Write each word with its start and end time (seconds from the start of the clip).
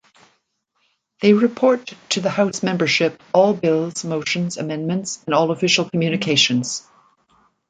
They 1.21 1.33
report 1.33 1.93
to 2.09 2.21
the 2.21 2.31
House 2.31 2.63
membership 2.63 3.21
all 3.35 3.53
bills, 3.53 4.03
motions, 4.03 4.57
amendments, 4.57 5.21
and 5.27 5.35
all 5.35 5.51
official 5.51 5.87
communications. 5.87 6.87